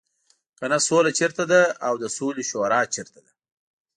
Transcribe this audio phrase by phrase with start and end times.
[0.59, 3.31] کنه سوله چېرته ده او د سولې شورا چېرته ده.